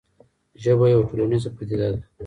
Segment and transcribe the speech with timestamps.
[0.63, 1.99] ژبه یوه ټولنیزه پدیده ده.